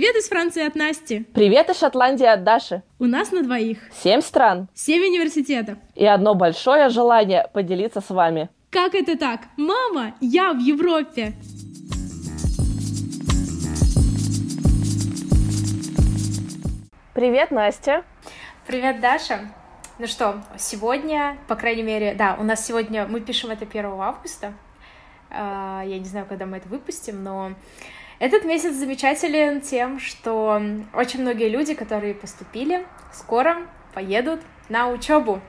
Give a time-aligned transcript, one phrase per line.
[0.00, 1.26] Привет из Франции от Насти.
[1.34, 2.82] Привет из Шотландии от Даши.
[2.98, 3.80] У нас на двоих.
[3.92, 4.66] Семь стран.
[4.72, 5.76] Семь университетов.
[5.94, 8.48] И одно большое желание поделиться с вами.
[8.70, 9.40] Как это так?
[9.58, 11.34] Мама, я в Европе.
[17.12, 18.02] Привет, Настя.
[18.66, 19.52] Привет, Даша.
[19.98, 24.54] Ну что, сегодня, по крайней мере, да, у нас сегодня, мы пишем это 1 августа.
[25.28, 27.52] А, я не знаю, когда мы это выпустим, но
[28.20, 30.60] этот месяц замечателен тем, что
[30.94, 33.56] очень многие люди, которые поступили, скоро
[33.94, 35.40] поедут на учебу.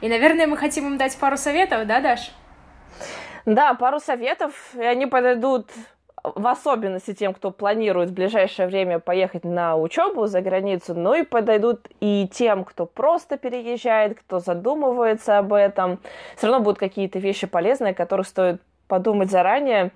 [0.00, 2.32] И, наверное, мы хотим им дать пару советов, да, Даш?
[3.46, 5.70] Да, пару советов, и они подойдут
[6.22, 11.24] в особенности тем, кто планирует в ближайшее время поехать на учебу за границу, но и
[11.24, 15.98] подойдут и тем, кто просто переезжает, кто задумывается об этом.
[16.36, 19.90] Все равно будут какие-то вещи полезные, о которых стоит подумать заранее.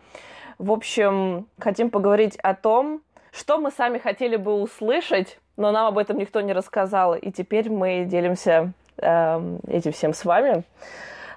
[0.59, 5.99] В общем, хотим поговорить о том, что мы сами хотели бы услышать, но нам об
[5.99, 10.65] этом никто не рассказал, и теперь мы делимся э, этим всем с вами.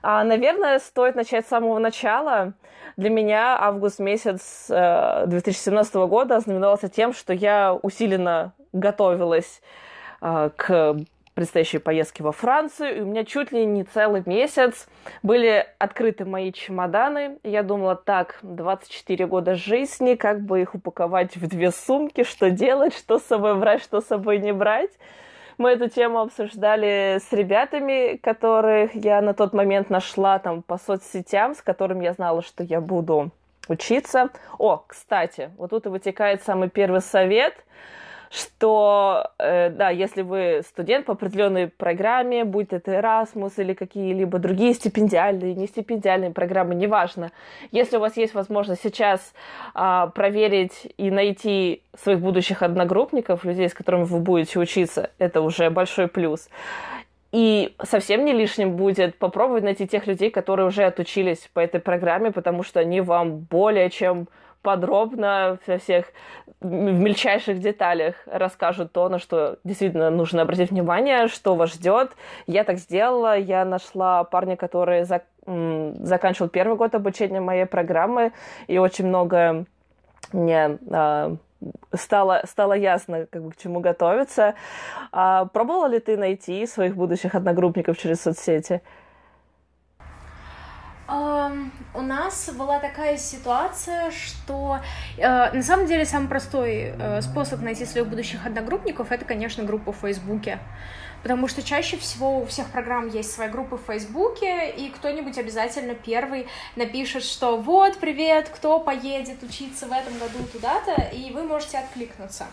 [0.03, 2.53] А, наверное, стоит начать с самого начала.
[2.97, 9.61] Для меня август месяц э, 2017 года знаменовался тем, что я усиленно готовилась
[10.21, 10.97] э, к
[11.37, 14.87] предстоящей поездки во Францию, и у меня чуть ли не целый месяц
[15.21, 17.37] были открыты мои чемоданы.
[17.43, 22.97] Я думала, так, 24 года жизни, как бы их упаковать в две сумки, что делать,
[22.97, 24.89] что с собой брать, что с собой не брать.
[25.59, 31.53] Мы эту тему обсуждали с ребятами, которых я на тот момент нашла там по соцсетям,
[31.53, 33.29] с которыми я знала, что я буду
[33.67, 34.29] учиться.
[34.57, 37.53] О, кстати, вот тут и вытекает самый первый совет–
[38.29, 44.73] что, э, да, если вы студент по определенной программе, будь это Erasmus или какие-либо другие
[44.73, 47.31] стипендиальные, не стипендиальные программы, неважно,
[47.71, 49.33] если у вас есть возможность сейчас
[49.75, 55.69] э, проверить и найти своих будущих одногруппников, людей, с которыми вы будете учиться, это уже
[55.69, 56.49] большой плюс.
[57.31, 62.31] И совсем не лишним будет попробовать найти тех людей, которые уже отучились по этой программе,
[62.31, 64.27] потому что они вам более чем
[64.67, 66.07] подробно во всех
[66.59, 72.11] в мельчайших деталях расскажут то, на что действительно нужно обратить внимание, что вас ждет.
[72.47, 78.33] Я так сделала, я нашла парня, который зак заканчивал первый год обучения моей программы,
[78.67, 79.63] и очень много
[80.33, 81.37] мне а,
[81.93, 84.55] стало, стало ясно, как бы, к чему готовиться.
[85.13, 88.81] А, пробовала ли ты найти своих будущих одногруппников через соцсети?
[91.07, 94.79] У нас была такая ситуация, что
[95.17, 99.93] э, на самом деле самый простой э, способ найти своих будущих одногруппников это, конечно, группа
[99.93, 100.59] в Фейсбуке.
[101.23, 105.95] Потому что чаще всего у всех программ есть своя группа в Фейсбуке, и кто-нибудь обязательно
[105.95, 111.79] первый напишет, что вот, привет, кто поедет учиться в этом году туда-то, и вы можете
[111.79, 112.47] откликнуться.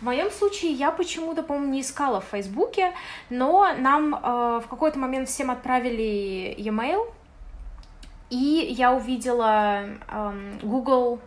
[0.00, 2.92] В моем случае я почему-то, по-моему, не искала в Фейсбуке,
[3.30, 7.06] но нам э, в какой-то момент всем отправили e-mail,
[8.32, 11.20] и я увидела эм, Google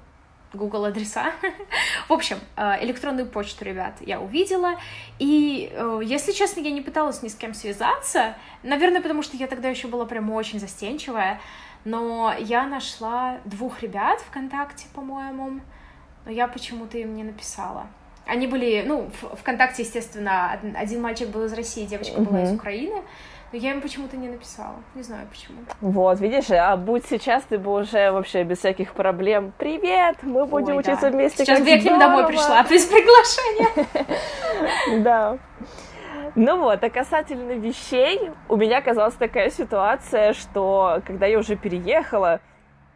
[0.53, 1.33] Google адреса.
[2.07, 4.79] в общем, э, электронную почту, ребят, я увидела.
[5.19, 8.35] И, э, если честно, я не пыталась ни с кем связаться.
[8.63, 11.39] Наверное, потому что я тогда еще была прям очень застенчивая.
[11.83, 15.59] Но я нашла двух ребят ВКонтакте, по-моему.
[16.25, 17.85] Но я почему-то им не написала.
[18.25, 23.03] Они были, ну, в ВКонтакте, естественно, один мальчик был из России, девочка была из Украины.
[23.55, 24.75] Но я им почему-то не написала.
[24.95, 25.59] Не знаю почему.
[25.79, 29.53] Вот, видишь, а будь сейчас, ты бы уже вообще без всяких проблем.
[29.57, 31.11] Привет, мы будем Ой, учиться да.
[31.11, 31.45] вместе.
[31.45, 33.87] Сейчас бы я к ним домой пришла без приглашения.
[35.03, 35.37] Да.
[36.35, 42.41] Ну вот, а касательно вещей, у меня оказалась такая ситуация, что когда я уже переехала,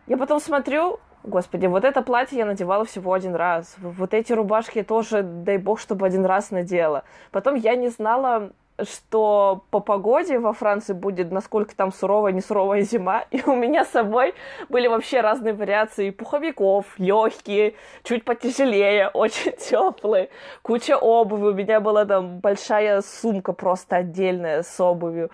[0.08, 3.76] я потом смотрю, Господи, вот это платье я надевала всего один раз.
[3.78, 7.06] Вот эти рубашки тоже, дай бог, чтобы один раз надела.
[7.31, 8.52] Потом я не знала,
[8.85, 13.85] что по погоде во Франции будет, насколько там суровая, не суровая зима, и у меня
[13.85, 14.34] с собой
[14.69, 20.29] были вообще разные вариации пуховиков, легкие, чуть потяжелее, очень теплые,
[20.62, 25.29] куча обуви, у меня была там большая сумка просто отдельная с обувью.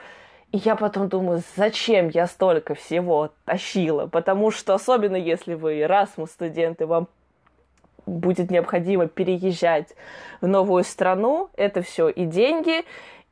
[0.52, 4.08] И я потом думаю, зачем я столько всего тащила?
[4.08, 7.08] Потому что, особенно если вы Erasmus студенты, вам
[8.06, 9.96] будет необходимо переезжать
[10.42, 12.86] в новую страну, это все и деньги,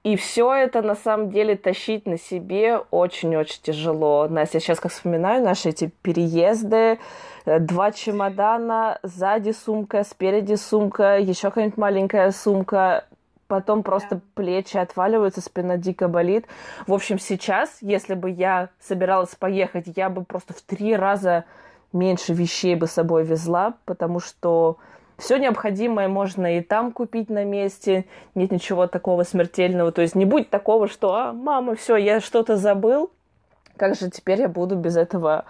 [0.03, 4.27] и все это на самом деле тащить на себе очень-очень тяжело.
[4.27, 6.99] Настя, сейчас как вспоминаю наши эти переезды,
[7.45, 13.05] э, два чемодана, сзади сумка, спереди сумка, еще какая-нибудь маленькая сумка,
[13.47, 14.21] потом просто да.
[14.35, 16.47] плечи отваливаются, спина дико болит.
[16.85, 21.45] В общем, сейчас, если бы я собиралась поехать, я бы просто в три раза
[21.93, 24.79] меньше вещей бы с собой везла, потому что
[25.23, 28.05] все необходимое можно и там купить на месте,
[28.35, 29.93] нет ничего такого смертельного.
[29.93, 33.09] То есть не будет такого, что, а, мама, все, я что-то забыл,
[33.77, 35.45] как же теперь я буду без этого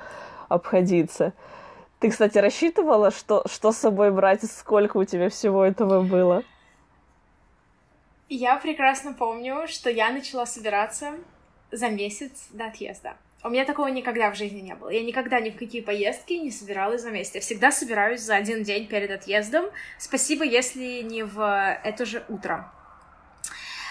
[0.48, 1.34] обходиться?
[2.00, 6.44] Ты, кстати, рассчитывала, что, что с собой брать, сколько у тебя всего этого было?
[8.30, 11.14] Я прекрасно помню, что я начала собираться
[11.72, 13.16] за месяц до отъезда.
[13.44, 14.90] У меня такого никогда в жизни не было.
[14.90, 17.36] Я никогда ни в какие поездки не собиралась за месяц.
[17.36, 19.66] Я всегда собираюсь за один день перед отъездом.
[19.98, 22.72] Спасибо, если не в это же утро.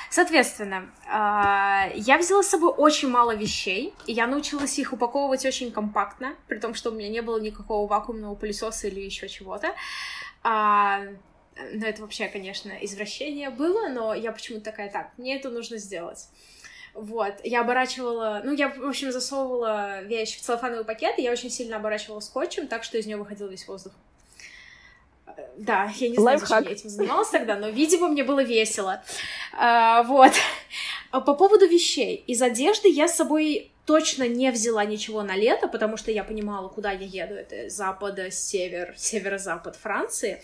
[0.09, 5.73] Соответственно, а, я взяла с собой очень мало вещей, и я научилась их упаковывать очень
[5.73, 9.75] компактно, при том, что у меня не было никакого вакуумного пылесоса или еще чего-то.
[10.43, 11.01] А,
[11.57, 16.29] ну, это вообще, конечно, извращение было, но я почему-то такая, так, мне это нужно сделать.
[16.95, 21.51] Вот, я оборачивала, ну, я, в общем, засовывала вещь в целлофановый пакет, и я очень
[21.51, 23.93] сильно оборачивала скотчем, так что из нее выходил весь воздух.
[25.57, 29.03] Да, я не знаю, зачем я этим занималась тогда, но, видимо, мне было весело.
[29.53, 30.33] А, вот.
[31.11, 32.23] По поводу вещей.
[32.27, 36.69] Из одежды я с собой точно не взяла ничего на лето, потому что я понимала,
[36.69, 37.35] куда я еду.
[37.35, 40.43] Это запада, север, северо-запад Франции.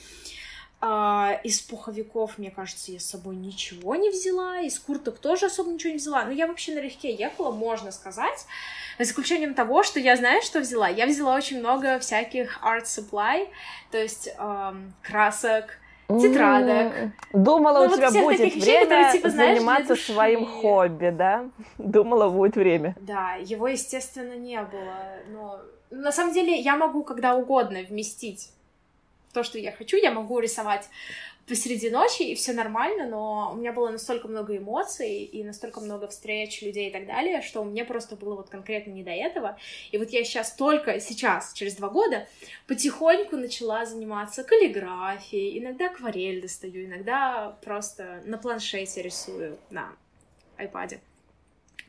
[0.80, 4.60] А, из пуховиков, мне кажется, я с собой ничего не взяла.
[4.60, 6.24] Из курток тоже особо ничего не взяла.
[6.24, 8.46] Но я вообще налегке ехала, можно сказать.
[8.98, 10.88] За исключением того, что я знаю, что взяла.
[10.88, 13.48] Я взяла очень много всяких art supply,
[13.90, 15.78] то есть эм, красок,
[16.08, 16.92] тетрадок.
[17.32, 21.50] Думала, ну, у тебя будет вещей, время которые, типа, знаешь, заниматься своим хобби, да?
[21.78, 22.94] Думала, будет время.
[23.00, 24.94] Да, его, естественно, не было.
[25.28, 25.60] Но
[25.90, 28.50] на самом деле я могу когда угодно вместить
[29.38, 30.88] то, что я хочу, я могу рисовать
[31.46, 36.08] посреди ночи, и все нормально, но у меня было настолько много эмоций и настолько много
[36.08, 39.56] встреч людей и так далее, что мне просто было вот конкретно не до этого.
[39.92, 42.26] И вот я сейчас только сейчас, через два года,
[42.66, 49.92] потихоньку начала заниматься каллиграфией, иногда акварель достаю, иногда просто на планшете рисую, на
[50.56, 51.00] айпаде.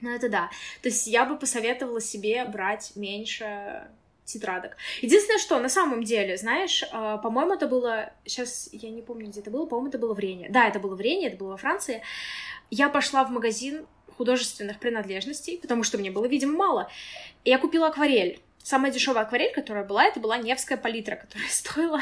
[0.02, 0.52] Ну, это да.
[0.84, 3.90] То есть я бы посоветовала себе брать меньше
[4.34, 4.78] тетрадок.
[5.02, 8.12] Единственное, что на самом деле, знаешь, э, по-моему, это было...
[8.26, 9.66] Сейчас я не помню, где это было.
[9.66, 10.48] По-моему, это было в Рене.
[10.50, 12.02] Да, это было в Рене, это было во Франции.
[12.70, 13.86] Я пошла в магазин
[14.18, 16.92] художественных принадлежностей, потому что мне было, видимо, мало.
[17.46, 18.42] И я купила акварель.
[18.62, 22.02] Самая дешевая акварель, которая была, это была Невская палитра, которая стоила,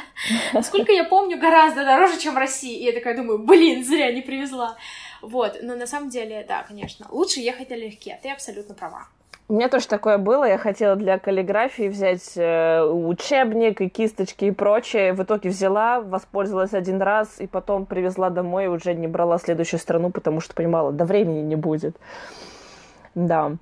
[0.63, 2.79] сколько я помню, гораздо дороже, чем в России.
[2.79, 4.75] И я такая думаю, блин, зря не привезла.
[5.21, 9.07] Вот, но на самом деле, да, конечно, лучше ехать налегке, ты абсолютно права.
[9.49, 10.43] У меня тоже такое было.
[10.43, 15.13] Я хотела для каллиграфии взять э, учебник и кисточки и прочее.
[15.13, 19.79] В итоге взяла, воспользовалась один раз и потом привезла домой и уже не брала следующую
[19.79, 21.95] страну, потому что понимала, до времени не будет.
[23.15, 23.53] Да.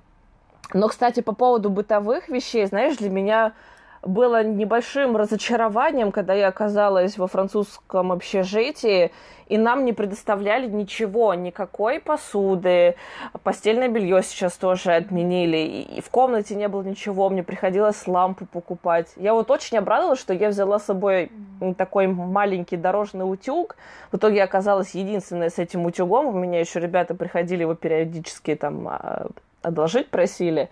[0.74, 3.52] Но, кстати, по поводу бытовых вещей, знаешь, для меня
[4.02, 9.12] было небольшим разочарованием, когда я оказалась во французском общежитии,
[9.48, 12.96] и нам не предоставляли ничего, никакой посуды,
[13.44, 15.56] постельное белье сейчас тоже отменили,
[15.96, 19.12] и в комнате не было ничего, мне приходилось лампу покупать.
[19.16, 21.30] Я вот очень обрадовалась, что я взяла с собой
[21.76, 23.76] такой маленький дорожный утюг,
[24.10, 28.88] в итоге оказалась единственная с этим утюгом, у меня еще ребята приходили его периодически там
[28.88, 29.26] а,
[29.62, 30.68] одолжить просили.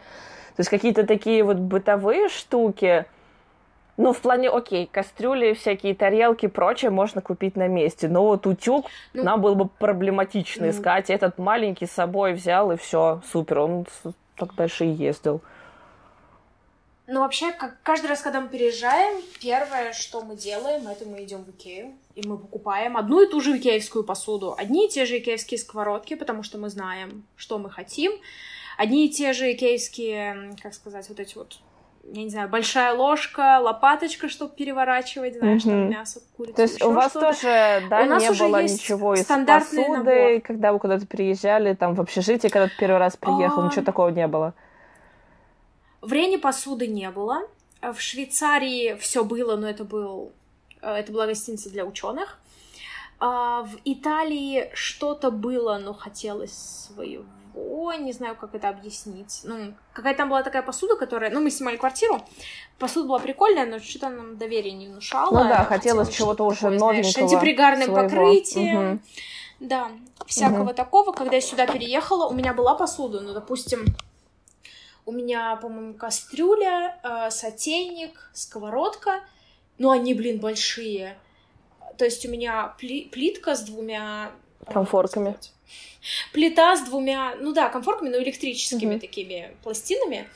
[0.56, 3.06] То есть какие-то такие вот бытовые штуки,
[3.96, 8.08] ну, в плане, окей, кастрюли, всякие тарелки, прочее можно купить на месте.
[8.08, 11.10] Но вот утюг ну, нам было бы проблематично ну, искать.
[11.10, 13.86] Этот маленький с собой взял, и все, супер, он
[14.36, 15.40] так дальше и ездил.
[17.06, 21.44] Ну, вообще, как каждый раз, когда мы переезжаем, первое, что мы делаем, это мы идем
[21.44, 25.18] в Икею, и мы покупаем одну и ту же икеевскую посуду, одни и те же
[25.18, 28.12] икеевские сковородки, потому что мы знаем, что мы хотим,
[28.78, 31.58] одни и те же икеевские, как сказать, вот эти вот
[32.12, 35.70] я не знаю, большая ложка, лопаточка, чтобы переворачивать, знаешь, mm-hmm.
[35.70, 36.56] там мясо, курицу.
[36.56, 37.32] То есть у вас что-то.
[37.32, 40.40] тоже, да, у не было ничего из посуды, набор.
[40.42, 43.66] когда вы куда-то приезжали, там в общежитие, когда ты первый раз приехал, а...
[43.66, 44.54] ничего такого не было?
[46.02, 47.42] В Рене посуды не было.
[47.80, 50.32] В Швейцарии все было, но это был
[50.82, 52.38] э, это была гостиница для ученых.
[53.20, 56.52] А в Италии что-то было, но хотелось
[56.86, 59.40] своего ой, не знаю, как это объяснить.
[59.44, 61.30] Ну, какая там была такая посуда, которая...
[61.30, 62.20] Ну, мы снимали квартиру,
[62.78, 65.42] посуда была прикольная, но что-то нам доверие не внушало.
[65.42, 67.12] Ну да, хотелось, чего-то уже такое, новенького.
[67.12, 68.08] Знаешь, антипригарным своего.
[68.08, 68.92] покрытием.
[68.92, 69.00] Угу.
[69.60, 69.90] Да,
[70.26, 70.74] всякого угу.
[70.74, 71.12] такого.
[71.12, 73.84] Когда я сюда переехала, у меня была посуда, ну, допустим,
[75.06, 79.20] у меня, по-моему, кастрюля, э, сотейник, сковородка.
[79.78, 81.18] Ну, они, блин, большие.
[81.98, 84.32] То есть у меня пли- плитка с двумя...
[84.72, 85.36] Комфорками
[86.32, 89.00] плита с двумя, ну да, комфорками, но электрическими mm-hmm.
[89.00, 90.28] такими пластинами.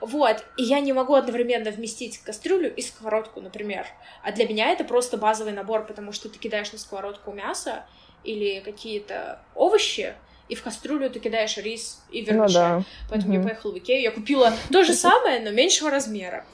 [0.00, 3.86] Вот, и я не могу одновременно вместить кастрюлю и сковородку, например.
[4.22, 7.86] А для меня это просто базовый набор, потому что ты кидаешь на сковородку мясо
[8.22, 10.14] или какие-то овощи,
[10.48, 12.38] и в кастрюлю ты кидаешь рис и вермишель.
[12.38, 12.82] Ну, да.
[13.08, 13.40] Поэтому угу.
[13.40, 16.44] я поехала в Икею, я купила то же самое, но меньшего размера.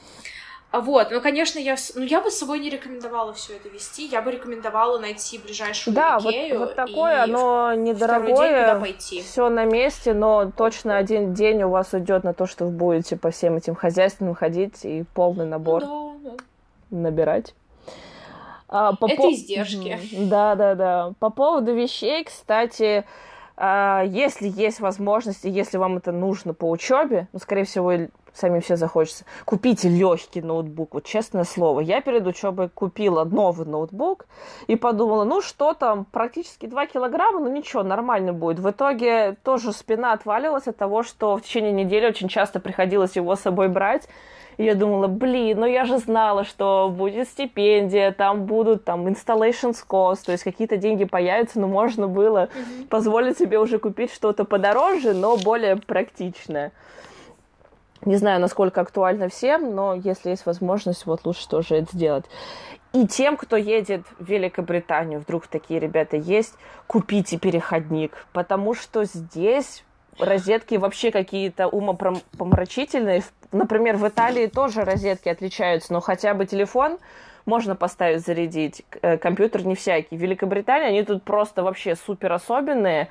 [0.71, 4.05] А вот, ну, конечно, я, ну, я бы с собой не рекомендовала все это вести.
[4.05, 6.59] Я бы рекомендовала найти ближайшую да, Икею.
[6.59, 8.81] вот, вот такое, оно недорогое,
[9.21, 13.17] все на месте, но точно один день у вас уйдет на то, что вы будете
[13.17, 16.31] по всем этим хозяйственным ходить и полный набор да, да.
[16.89, 17.53] набирать.
[18.69, 19.33] А, по это по...
[19.33, 19.99] издержки.
[20.13, 21.13] Да, да, да.
[21.19, 23.03] По поводу вещей, кстати,
[23.57, 27.91] а, если есть возможность, и если вам это нужно по учебе, ну, скорее всего,
[28.33, 31.81] сами все захочется, купите легкий ноутбук, вот честное слово.
[31.81, 34.25] Я перед учебой купила новый ноутбук
[34.67, 38.59] и подумала, ну что там, практически 2 килограмма, ну ничего, нормально будет.
[38.59, 43.35] В итоге тоже спина отваливалась от того, что в течение недели очень часто приходилось его
[43.35, 44.07] с собой брать.
[44.57, 49.75] И я думала, блин, ну я же знала, что будет стипендия, там будут там installation
[49.87, 52.87] cost, то есть какие-то деньги появятся, но можно было mm-hmm.
[52.87, 56.71] позволить себе уже купить что-то подороже, но более практичное.
[58.05, 62.25] Не знаю, насколько актуально всем, но если есть возможность, вот лучше тоже это сделать.
[62.93, 66.55] И тем, кто едет в Великобританию, вдруг такие ребята есть,
[66.87, 69.83] купите переходник, потому что здесь
[70.19, 73.23] розетки вообще какие-то умопомрачительные.
[73.51, 76.97] Например, в Италии тоже розетки отличаются, но хотя бы телефон
[77.45, 80.17] можно поставить зарядить, э, компьютер не всякий.
[80.17, 83.07] В Великобритании они тут просто вообще супер особенные,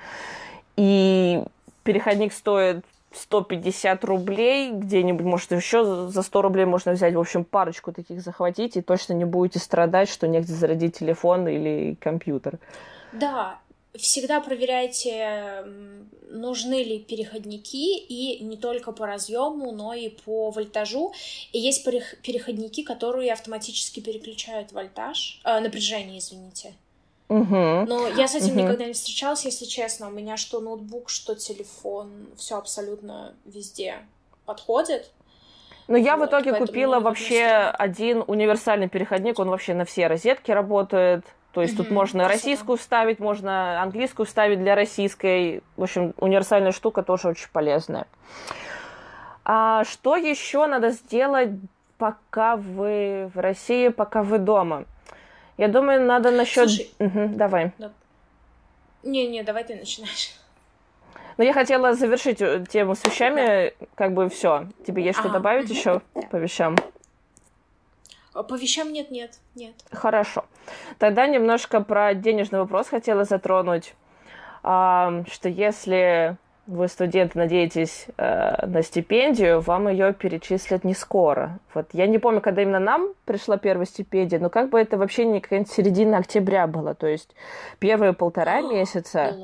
[0.76, 1.42] и
[1.84, 7.92] переходник стоит 150 рублей где-нибудь, может, еще за 100 рублей можно взять, в общем, парочку
[7.92, 12.58] таких захватить, и точно не будете страдать, что негде зарядить телефон или компьютер.
[13.12, 13.58] Да,
[13.96, 15.64] всегда проверяйте,
[16.30, 21.12] нужны ли переходники, и не только по разъему, но и по вольтажу.
[21.52, 26.74] И есть переходники, которые автоматически переключают вольтаж, э, напряжение, извините.
[27.30, 27.86] Угу.
[27.86, 28.60] Но я с этим угу.
[28.62, 30.08] никогда не встречалась, если честно.
[30.08, 33.98] У меня что ноутбук, что телефон, все абсолютно везде
[34.46, 35.12] подходит.
[35.86, 40.50] Но я вот, в итоге купила вообще один универсальный переходник, он вообще на все розетки
[40.50, 41.24] работает.
[41.52, 42.34] То есть mm тут можно Красота.
[42.34, 45.62] российскую вставить, можно английскую вставить для российской.
[45.76, 48.06] В общем, универсальная штука тоже очень полезная.
[49.44, 51.50] А что еще надо сделать,
[51.96, 54.84] пока вы в России, пока вы дома?
[55.60, 56.70] Я думаю, надо насчет...
[56.70, 57.72] Слушай, угу, давай.
[59.02, 60.30] Не-не, давай ты начинаешь.
[61.36, 64.68] Ну, я хотела завершить э, тему с вещами, как бы все.
[64.86, 65.74] Тебе есть что а, добавить угу.
[65.74, 66.00] еще
[66.30, 66.76] по вещам?
[68.32, 69.74] А, по вещам нет, нет, нет.
[69.92, 70.46] Хорошо.
[70.98, 73.94] Тогда немножко про денежный вопрос хотела затронуть.
[74.62, 76.38] Что если
[76.70, 81.58] вы, студенты, надеетесь э, на стипендию, вам ее перечислят не скоро.
[81.74, 85.24] Вот я не помню, когда именно нам пришла первая стипендия, но как бы это вообще
[85.24, 87.34] не какая-нибудь середина октября была, то есть
[87.80, 89.36] первые полтора месяца.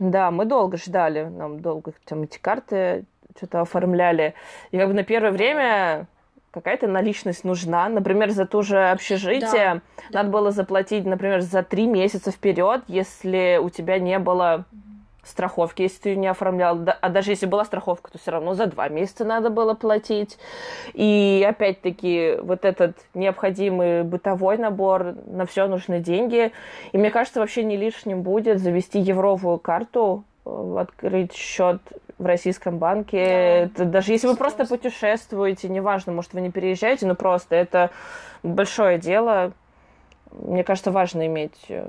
[0.00, 3.04] Да, мы долго ждали, нам долго там эти карты
[3.36, 4.34] что-то оформляли.
[4.72, 6.08] И как бы на первое время
[6.50, 7.88] какая-то наличность нужна.
[7.88, 10.32] Например, за то же общежитие да, надо да.
[10.32, 14.64] было заплатить, например, за три месяца вперед, если у тебя не было
[15.24, 16.78] страховки, если ты не оформлял.
[17.00, 20.38] А даже если была страховка, то все равно за два месяца надо было платить.
[20.92, 26.52] И опять-таки вот этот необходимый бытовой набор, на все нужны деньги.
[26.92, 31.80] И мне кажется, вообще не лишним будет завести евровую карту, э, открыть счет
[32.18, 33.16] в российском банке.
[33.16, 33.32] Да.
[33.32, 37.90] Это, даже если вы просто путешествуете, неважно, может, вы не переезжаете, но просто это
[38.42, 39.52] большое дело.
[40.30, 41.88] Мне кажется, важно иметь э,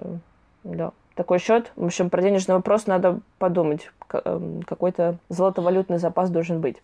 [0.63, 1.71] да такой счет.
[1.75, 3.89] В общем, про денежный вопрос надо подумать.
[4.11, 6.77] Эм, какой-то золотовалютный запас должен быть.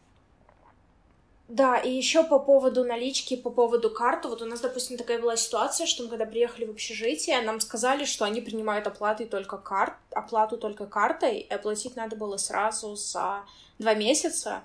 [1.52, 4.30] Да, и еще по поводу налички, по поводу карты.
[4.30, 8.06] Вот у нас, допустим, такая была ситуация, что мы когда приехали в общежитие, нам сказали,
[8.06, 13.42] что они принимают оплаты только карт, оплату только картой, и оплатить надо было сразу за
[13.80, 14.62] два месяца.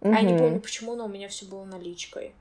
[0.00, 0.12] Угу.
[0.12, 2.34] А я не помню, почему, но у меня все было наличкой.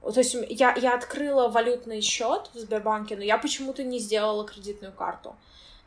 [0.00, 4.92] То есть я, я открыла валютный счет в Сбербанке, но я почему-то не сделала кредитную
[4.92, 5.34] карту.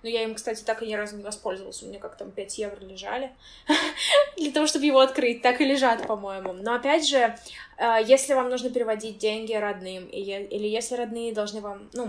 [0.08, 1.84] Но я им, кстати, так и ни разу не воспользовалась.
[1.84, 3.32] У меня как там 5 евро лежали
[4.38, 5.42] для того, чтобы его открыть.
[5.42, 6.54] Так и лежат, по-моему.
[6.54, 7.36] Но опять же,
[7.78, 12.08] э, если вам нужно переводить деньги родным, или если родные должны вам, ну,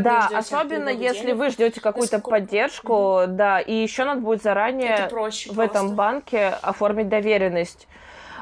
[0.00, 2.40] да, особенно если денег, вы ждете какую-то насколько...
[2.40, 3.26] поддержку, mm-hmm.
[3.28, 5.62] да, и еще надо будет заранее в просто.
[5.62, 7.86] этом банке оформить доверенность.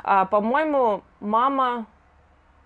[0.02, 1.84] А, по-моему, мама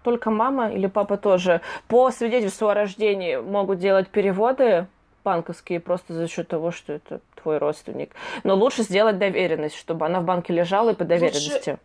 [0.05, 4.87] только мама или папа тоже по свидетельству о рождении могут делать переводы
[5.25, 8.15] банковские просто за счет того, что это твой родственник.
[8.45, 11.79] Но лучше сделать доверенность, чтобы она в банке лежала и по доверенности лучше...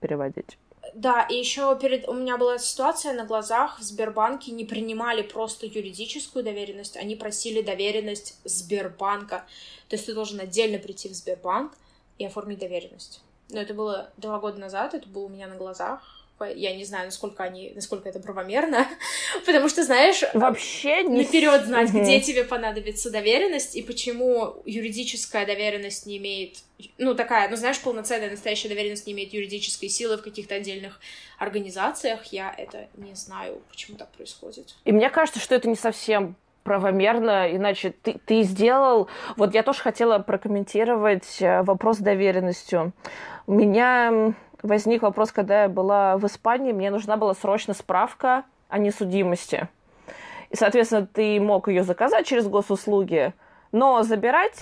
[0.00, 0.58] переводить.
[0.94, 5.66] Да, и еще перед у меня была ситуация на глазах в Сбербанке не принимали просто
[5.66, 9.44] юридическую доверенность, они просили доверенность Сбербанка.
[9.88, 11.72] То есть ты должен отдельно прийти в Сбербанк
[12.18, 13.22] и оформить доверенность.
[13.50, 16.15] Но это было два года назад, это было у меня на глазах.
[16.44, 18.86] Я не знаю, насколько они, насколько это правомерно,
[19.46, 22.00] потому что, знаешь, вообще не наперед знать, угу.
[22.00, 26.58] где тебе понадобится доверенность и почему юридическая доверенность не имеет,
[26.98, 31.00] ну такая, ну знаешь, полноценная настоящая доверенность не имеет юридической силы в каких-то отдельных
[31.38, 32.24] организациях.
[32.26, 34.74] Я это не знаю, почему так происходит.
[34.84, 39.08] И мне кажется, что это не совсем правомерно, иначе ты, ты сделал...
[39.36, 42.92] Вот я тоже хотела прокомментировать э, вопрос с доверенностью.
[43.46, 48.78] У меня возник вопрос, когда я была в Испании, мне нужна была срочно справка о
[48.78, 49.68] несудимости.
[50.50, 53.32] И, соответственно, ты мог ее заказать через госуслуги,
[53.72, 54.58] но забирать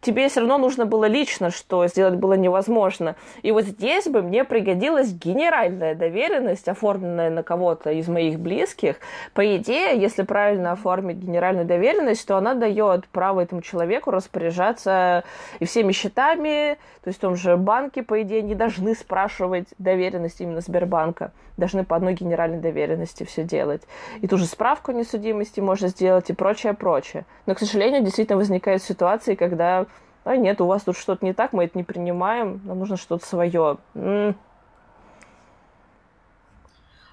[0.00, 3.16] тебе все равно нужно было лично, что сделать было невозможно.
[3.42, 8.96] И вот здесь бы мне пригодилась генеральная доверенность, оформленная на кого-то из моих близких.
[9.34, 15.24] По идее, если правильно оформить генеральную доверенность, то она дает право этому человеку распоряжаться
[15.58, 20.40] и всеми счетами, то есть в том же банке, по идее, не должны спрашивать доверенность
[20.40, 21.32] именно Сбербанка.
[21.56, 23.82] Должны по одной генеральной доверенности все делать.
[24.20, 27.24] И ту же справку о несудимости можно сделать и прочее, прочее.
[27.46, 29.86] Но, к сожалению, действительно возникают ситуации, когда
[30.24, 33.24] а нет, у вас тут что-то не так, мы это не принимаем, нам нужно что-то
[33.26, 33.78] свое.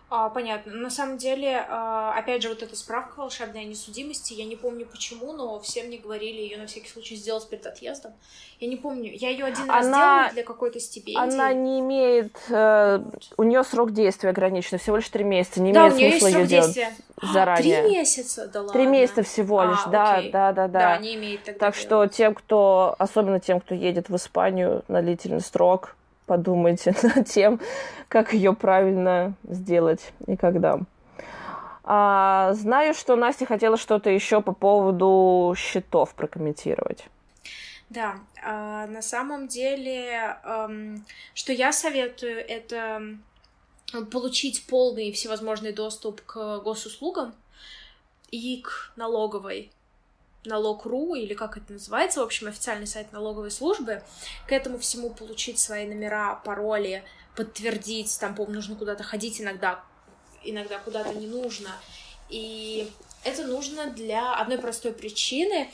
[0.09, 0.73] А, понятно.
[0.73, 5.33] На самом деле, а, опять же, вот эта справка волшебной несудимости, я не помню почему,
[5.33, 8.13] но все мне говорили ее на всякий случай сделать перед отъездом.
[8.61, 11.21] Я не помню, я ее один раз делала для какой-то стипендии.
[11.21, 13.01] Она не имеет, э,
[13.35, 16.79] у нее срок действия ограничен, всего лишь три месяца, не да, имеет смысла ее делать
[17.21, 17.81] заранее.
[17.83, 18.73] Три месяца, да ладно.
[18.73, 20.31] Три месяца всего лишь, а, да, окей.
[20.31, 20.79] да, да, да.
[20.79, 21.85] Да, не имеет тогда Так делать.
[21.85, 25.97] что тем, кто, особенно тем, кто едет в Испанию на длительный срок,
[26.27, 27.60] подумайте над тем,
[28.07, 30.79] как ее правильно сделать и когда.
[31.84, 37.05] А, знаю, что Настя хотела что-то еще по поводу счетов прокомментировать.
[37.89, 40.97] Да, э, на самом деле, э,
[41.34, 43.01] что я советую, это
[44.12, 47.34] получить полный всевозможный доступ к госуслугам
[48.30, 49.71] и к налоговой
[50.45, 54.04] налог.ру, или как это называется, в общем, официальный сайт налоговой службы,
[54.47, 57.04] к этому всему получить свои номера, пароли,
[57.36, 59.84] подтвердить, там, по нужно куда-то ходить иногда,
[60.43, 61.69] иногда куда-то не нужно.
[62.30, 62.89] И
[63.23, 65.69] это нужно для одной простой причины.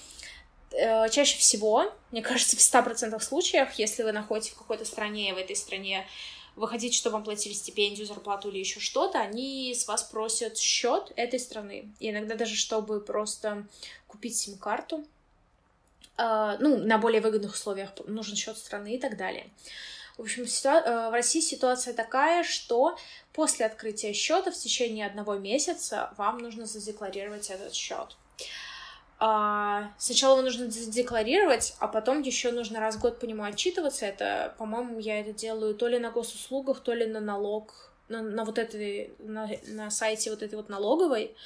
[0.71, 5.34] Э, чаще всего, мне кажется, в 100% случаях, если вы находитесь в какой-то стране, и
[5.34, 6.08] в этой стране
[6.55, 11.11] вы хотите, чтобы вам платили стипендию, зарплату или еще что-то, они с вас просят счет
[11.15, 11.89] этой страны.
[11.99, 13.65] И иногда даже, чтобы просто
[14.07, 15.05] купить сим-карту,
[16.17, 19.49] э, ну, на более выгодных условиях нужен счет страны и так далее.
[20.17, 22.97] В общем, ситуа- в России ситуация такая, что
[23.33, 28.15] после открытия счета в течение одного месяца вам нужно задекларировать этот счет.
[29.25, 34.05] А, сначала его нужно задекларировать, а потом еще нужно раз в год по нему отчитываться.
[34.05, 37.73] Это, по-моему, я это делаю то ли на госуслугах, то ли на налог,
[38.09, 41.38] на, на вот этой, на, на сайте вот этой вот налоговой.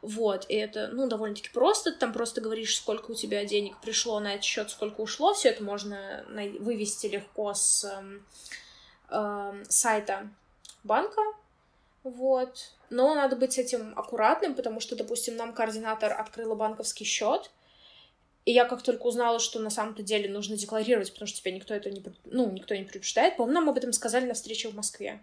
[0.00, 1.92] Вот, и это, ну, довольно-таки просто.
[1.92, 5.34] Там просто говоришь, сколько у тебя денег пришло на этот счет, сколько ушло.
[5.34, 6.24] Все это можно
[6.58, 8.18] вывести легко с э,
[9.10, 10.26] э, сайта
[10.84, 11.20] банка.
[12.02, 12.72] Вот.
[12.88, 17.50] Но надо быть с этим аккуратным, потому что, допустим, нам координатор открыла банковский счет,
[18.46, 21.74] и я как только узнала, что на самом-то деле нужно декларировать, потому что тебя никто
[21.74, 25.22] это не, ну, никто не предупреждает, по-моему, нам об этом сказали на встрече в Москве.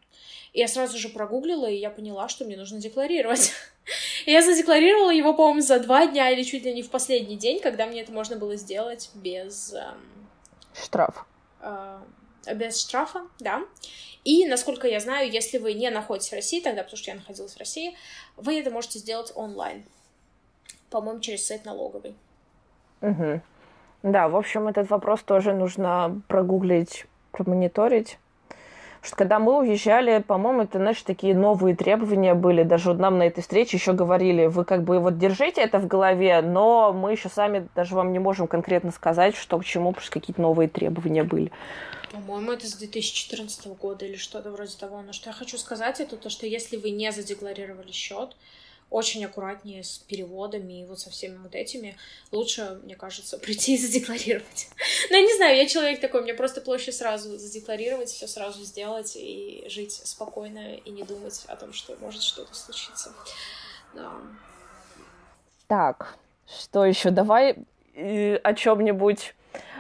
[0.54, 3.54] И я сразу же прогуглила, и я поняла, что мне нужно декларировать.
[4.26, 7.60] И я задекларировала его, по-моему, за два дня или чуть ли не в последний день,
[7.60, 9.74] когда мне это можно было сделать без...
[9.74, 10.30] Эм,
[10.76, 11.26] Штраф.
[11.60, 12.00] Э,
[12.54, 13.64] без штрафа, да.
[14.24, 17.54] И, насколько я знаю, если вы не находитесь в России, тогда, потому что я находилась
[17.54, 17.96] в России,
[18.36, 19.86] вы это можете сделать онлайн.
[20.90, 22.16] По-моему, через сайт налоговый.
[23.02, 23.42] Угу.
[24.04, 28.20] Да, в общем, этот вопрос тоже нужно прогуглить, промониторить.
[28.98, 32.64] Потому что когда мы уезжали, по-моему, это, знаешь, такие новые требования были.
[32.64, 35.88] Даже вот нам на этой встрече еще говорили, вы как бы вот держите это в
[35.88, 40.04] голове, но мы еще сами даже вам не можем конкретно сказать, что к чему, потому
[40.04, 41.52] что какие-то новые требования были.
[42.12, 45.02] По-моему, это с 2014 года или что-то вроде того.
[45.02, 48.36] Но что я хочу сказать, это то, что если вы не задекларировали счет,
[48.90, 51.98] очень аккуратнее с переводами и вот со всеми вот этими.
[52.32, 54.70] Лучше, мне кажется, прийти и задекларировать.
[55.10, 59.16] Но я не знаю, я человек такой, мне просто проще сразу задекларировать, все сразу сделать
[59.16, 63.14] и жить спокойно и не думать о том, что может что-то случиться.
[63.94, 64.14] Да.
[65.68, 66.16] Так,
[66.48, 67.10] что еще?
[67.10, 67.58] Давай
[67.94, 69.36] э, о чем-нибудь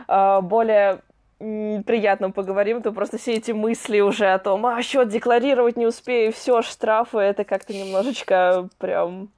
[0.07, 1.01] э, более
[1.39, 6.33] приятном поговорим, то просто все эти мысли уже о том, а счет декларировать не успею,
[6.33, 9.29] все, штрафы, это как-то немножечко прям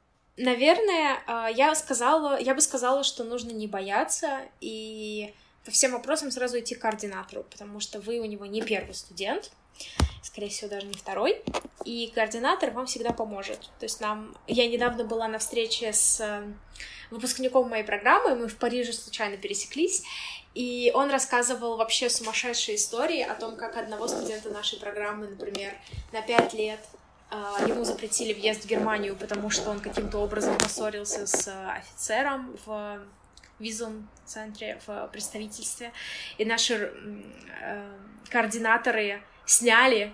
[0.42, 5.34] Наверное, а, я сказала, я бы сказала, что нужно не бояться и
[5.66, 9.52] по всем вопросам сразу идти к координатору, потому что вы у него не первый студент,
[10.24, 11.42] скорее всего, даже не второй,
[11.84, 13.70] и координатор вам всегда поможет.
[13.80, 14.34] То есть нам...
[14.48, 16.44] Я недавно была на встрече с э,
[17.12, 20.04] выпускником моей программы, мы в Париже случайно пересеклись,
[20.54, 25.74] и он рассказывал вообще сумасшедшие истории о том, как одного студента нашей программы, например,
[26.12, 26.80] на пять лет
[27.32, 32.58] а, ему запретили въезд в Германию, потому что он каким-то образом поссорился с э, офицером
[32.66, 33.00] в
[33.60, 35.92] визовом центре, в представительстве.
[36.40, 36.92] И наши
[37.62, 37.98] э,
[38.30, 40.14] координаторы сняли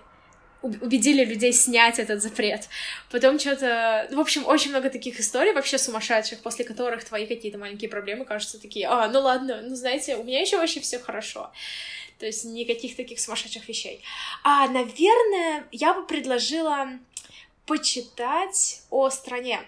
[0.65, 2.67] убедили людей снять этот запрет.
[3.11, 4.07] Потом что-то...
[4.11, 8.61] В общем, очень много таких историй вообще сумасшедших, после которых твои какие-то маленькие проблемы кажутся
[8.61, 11.51] такие, а, ну ладно, ну знаете, у меня еще вообще все хорошо.
[12.19, 14.01] То есть никаких таких сумасшедших вещей.
[14.43, 16.89] А, наверное, я бы предложила
[17.65, 19.59] почитать о стране.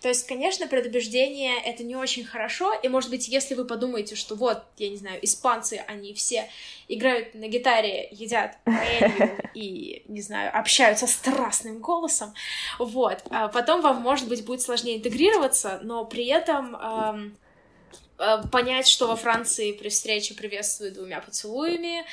[0.00, 4.34] То есть, конечно, предубеждение— это не очень хорошо, и, может быть, если вы подумаете, что
[4.34, 6.48] вот, я не знаю, испанцы, они все
[6.88, 8.58] играют на гитаре, едят
[9.54, 12.34] и, не знаю, общаются страстным голосом,
[12.78, 17.36] вот, а потом вам, может быть, будет сложнее интегрироваться, но при этом эм,
[18.18, 22.04] Э, понять, что во Франции при встрече приветствуют двумя поцелуями,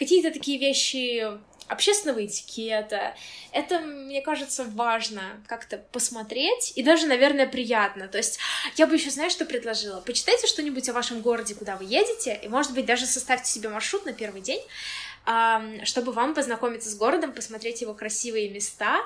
[0.00, 1.24] какие-то такие вещи
[1.68, 3.14] общественного этикета.
[3.52, 8.08] Это, мне кажется, важно как-то посмотреть и даже, наверное, приятно.
[8.08, 8.40] То есть
[8.76, 10.00] я бы еще, знаешь, что предложила?
[10.00, 14.04] Почитайте что-нибудь о вашем городе, куда вы едете, и, может быть, даже составьте себе маршрут
[14.06, 14.62] на первый день,
[15.84, 18.98] чтобы вам познакомиться с городом, посмотреть его красивые места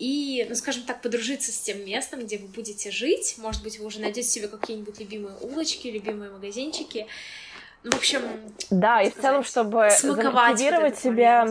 [0.00, 3.34] и, ну, скажем так, подружиться с тем местом, где вы будете жить.
[3.36, 7.06] Может быть, вы уже найдете себе какие-нибудь любимые улочки, любимые магазинчики.
[7.84, 8.20] Ну, в общем...
[8.70, 11.48] Да, и в целом, чтобы замотивировать себя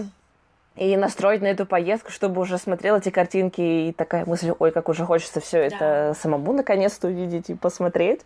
[0.75, 4.89] и настроить на эту поездку, чтобы уже смотрел эти картинки и такая мысль, ой, как
[4.89, 5.75] уже хочется все да.
[5.75, 8.21] это самому наконец-то увидеть и посмотреть.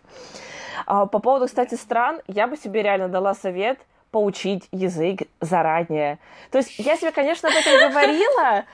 [0.84, 3.78] А, по поводу, кстати, стран, я бы себе реально дала совет–
[4.12, 6.20] поучить язык заранее.
[6.52, 8.64] То есть я себе, конечно, об этом говорила,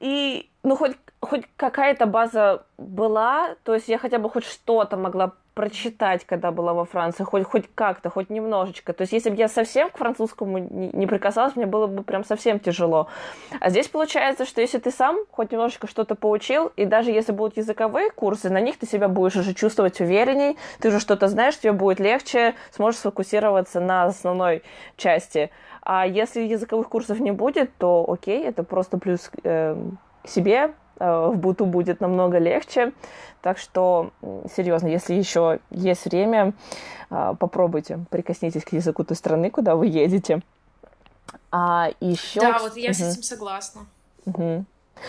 [0.00, 5.32] и ну хоть хоть какая-то база была, то есть я хотя бы хоть что-то могла
[5.58, 8.92] прочитать, когда была во Франции, хоть, хоть как-то, хоть немножечко.
[8.92, 12.60] То есть, если бы я совсем к французскому не, прикасалась, мне было бы прям совсем
[12.60, 13.08] тяжело.
[13.58, 17.56] А здесь получается, что если ты сам хоть немножечко что-то поучил, и даже если будут
[17.56, 21.72] языковые курсы, на них ты себя будешь уже чувствовать уверенней, ты уже что-то знаешь, тебе
[21.72, 24.62] будет легче, сможешь сфокусироваться на основной
[24.96, 25.50] части.
[25.82, 29.76] А если языковых курсов не будет, то окей, это просто плюс э,
[30.22, 32.92] к себе, в буту будет намного легче.
[33.40, 34.10] Так что,
[34.56, 36.54] серьезно, если еще есть время,
[37.10, 40.40] э, попробуйте, прикоснитесь к языку той страны, куда вы едете.
[41.50, 42.40] А еще...
[42.40, 42.98] Да, вот я угу.
[42.98, 43.86] с этим согласна.
[44.26, 44.64] Угу.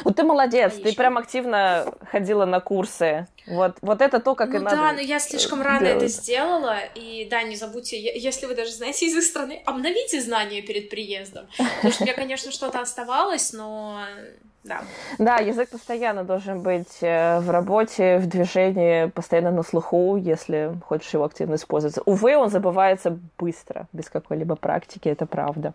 [0.06, 3.28] Ну, ты молодец, а ты прям активно ходила на курсы.
[3.47, 4.75] Вот, вот это то, как ну, и надо.
[4.75, 6.04] Да, но я слишком рано делать.
[6.04, 6.78] это сделала.
[6.95, 11.47] И да, не забудьте, если вы даже знаете язык страны, обновите знания перед приездом.
[11.58, 14.02] Потому что у меня, конечно, что-то оставалось, но
[14.63, 14.81] да.
[15.17, 21.13] Да, язык постоянно должен быть э, в работе, в движении, постоянно на слуху, если хочешь
[21.13, 21.97] его активно использовать.
[22.05, 25.73] Увы, он забывается быстро, без какой-либо практики, это правда.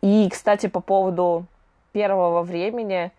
[0.00, 1.46] И, кстати, по поводу
[1.92, 3.10] первого времени,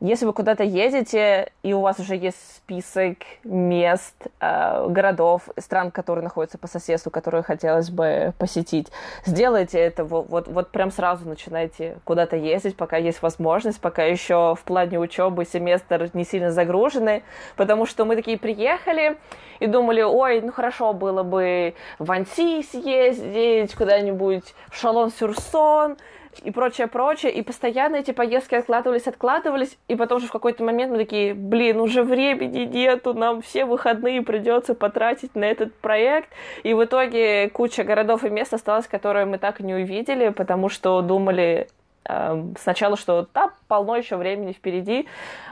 [0.00, 6.24] если вы куда-то едете, и у вас уже есть список мест, э, городов, стран, которые
[6.24, 8.88] находятся по соседству, которые хотелось бы посетить,
[9.26, 10.04] сделайте это.
[10.04, 15.44] Вот, вот, прям сразу начинайте куда-то ездить, пока есть возможность, пока еще в плане учебы
[15.44, 17.22] семестр не сильно загруженный,
[17.56, 19.18] потому что мы такие приехали
[19.58, 25.98] и думали, ой, ну хорошо было бы в Анси съездить, куда-нибудь в Шалон-Сюрсон,
[26.42, 27.32] и прочее, прочее.
[27.32, 29.76] И постоянно эти поездки откладывались, откладывались.
[29.88, 34.22] И потом же в какой-то момент мы такие, блин, уже времени нету, нам все выходные
[34.22, 36.28] придется потратить на этот проект.
[36.62, 40.68] И в итоге куча городов и мест осталось, которые мы так и не увидели, потому
[40.68, 41.68] что думали
[42.04, 45.06] э, сначала, что там полно еще времени впереди,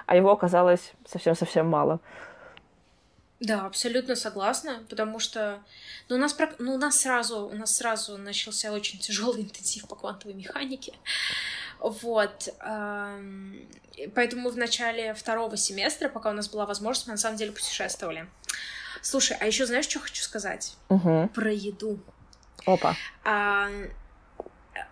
[0.07, 2.01] а его оказалось совсем-совсем мало.
[3.40, 5.62] Да, абсолютно согласна, потому что
[6.09, 9.94] ну, у нас, ну, у нас сразу, у нас сразу начался очень тяжелый интенсив по
[9.94, 10.94] квантовой механике.
[11.79, 12.48] Вот.
[14.14, 18.27] Поэтому в начале второго семестра, пока у нас была возможность, мы на самом деле путешествовали.
[19.03, 20.74] Слушай, а еще знаешь, что хочу сказать?
[20.88, 21.31] Угу.
[21.35, 22.01] Про еду.
[22.66, 22.96] Опа.
[23.24, 23.68] А,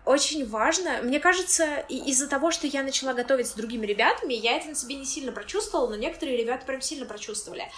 [0.05, 4.69] очень важно, мне кажется, из-за того, что я начала готовить с другими ребятами, я это
[4.69, 7.69] на себе не сильно прочувствовала, но некоторые ребята прям сильно прочувствовали.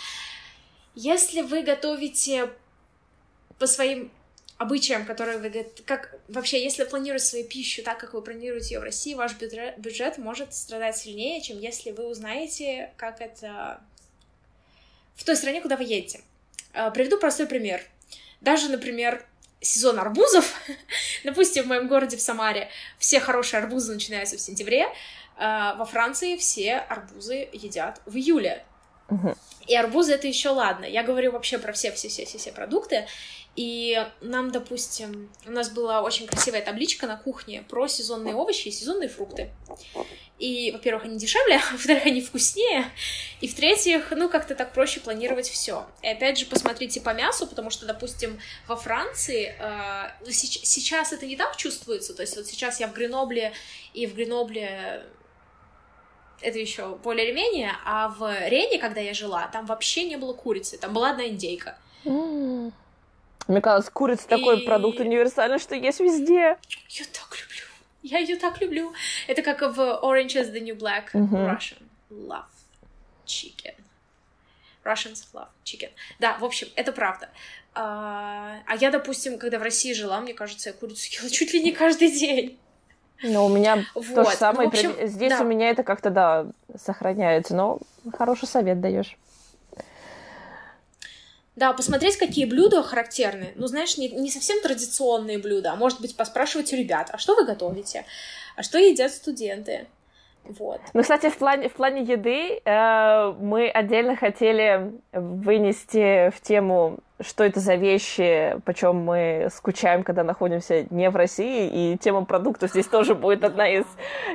[0.96, 2.52] Если вы готовите
[3.58, 4.12] по своим
[4.58, 8.84] обычаям, которые вы как вообще, если планировать свою пищу так, как вы планируете ее в
[8.84, 13.82] России, ваш бюджет, бюджет может страдать сильнее, чем если вы узнаете, как это
[15.16, 16.22] в той стране, куда вы едете.
[16.74, 17.82] А, приведу простой пример.
[18.42, 19.26] Даже, например,
[19.62, 20.54] сезон арбузов,
[21.24, 24.88] допустим, в моем городе, в Самаре, все хорошие арбузы начинаются в сентябре,
[25.38, 28.66] а, во Франции все арбузы едят в июле.
[29.68, 30.86] И арбузы это еще ладно.
[30.86, 33.08] Я говорю вообще про все все все все все продукты.
[33.56, 38.72] И нам, допустим, у нас была очень красивая табличка на кухне про сезонные овощи и
[38.72, 39.52] сезонные фрукты.
[40.38, 42.90] И, во-первых, они дешевле, во-вторых, они вкуснее,
[43.42, 45.86] и в-третьих, ну, как-то так проще планировать все.
[46.02, 51.36] И опять же, посмотрите по мясу, потому что, допустим, во Франции э, сейчас это не
[51.36, 53.52] так чувствуется, то есть вот сейчас я в Гренобле,
[53.94, 55.04] и в Гренобле
[56.42, 60.34] это еще более или менее, а в Рене, когда я жила, там вообще не было
[60.34, 61.78] курицы, там была одна индейка.
[62.06, 62.72] Mm.
[63.48, 64.30] Мне казалось, курица и...
[64.30, 66.58] такой продукт универсальный, что есть везде.
[66.90, 67.66] Я так люблю.
[68.02, 68.94] Я ее так люблю.
[69.28, 71.58] Это как в Orange is the New Black mm-hmm.
[71.58, 71.82] Russian.
[72.12, 72.46] Love
[73.26, 73.76] chicken.
[74.84, 75.90] Russians love chicken.
[76.20, 77.30] Да, в общем, это правда.
[77.74, 81.62] А, а я, допустим, когда в России жила, мне кажется, я курицу ела чуть ли
[81.62, 82.58] не каждый день.
[83.24, 84.16] Ну, у меня вот.
[84.16, 84.70] то же самое.
[84.70, 85.42] Ну, общем, Здесь да.
[85.42, 87.56] у меня это как-то, да, сохраняется.
[87.56, 87.80] Но
[88.14, 89.18] хороший совет даешь.
[91.56, 93.52] Да, посмотреть, какие блюда характерны.
[93.56, 97.36] Ну, знаешь, не, не совсем традиционные блюда, а может быть поспрашивать у ребят, а что
[97.36, 98.06] вы готовите?
[98.56, 99.88] А что едят студенты?
[100.46, 100.82] Вот.
[100.94, 107.44] Ну, кстати, в плане, в плане еды э, мы отдельно хотели вынести в тему, что
[107.44, 112.88] это за вещи, почем мы скучаем, когда находимся не в России, и тема продуктов здесь
[112.88, 113.86] тоже будет одна из,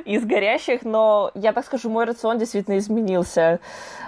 [0.05, 3.59] из горящих, но я так скажу, мой рацион действительно изменился.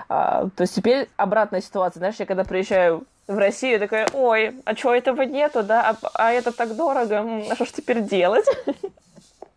[0.10, 2.00] А, то есть теперь обратная ситуация.
[2.00, 5.90] Знаешь, я когда приезжаю в Россию, такая, ой, а чего этого нету, да?
[5.90, 8.46] А, а это так дорого, а что ж теперь делать?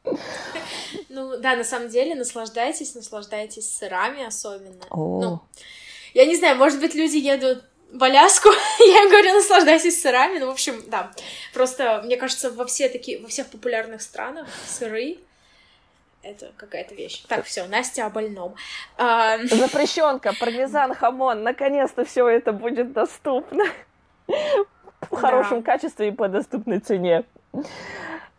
[1.09, 4.85] Ну, да, на самом деле, наслаждайтесь, наслаждайтесь сырами особенно.
[4.91, 5.21] О.
[5.21, 5.41] Ну,
[6.15, 10.51] я не знаю, может быть, люди едут в Аляску, я говорю, наслаждайтесь сырами, ну, в
[10.51, 11.11] общем, да.
[11.53, 15.19] Просто, мне кажется, во, все такие, во всех популярных странах сыры
[16.23, 17.25] это какая-то вещь.
[17.29, 18.55] Так, все, Настя о больном.
[18.99, 19.39] А...
[19.45, 23.65] Запрещенка, пармезан, хамон, наконец-то все это будет доступно.
[24.27, 25.73] В хорошем да.
[25.73, 27.25] качестве и по доступной цене.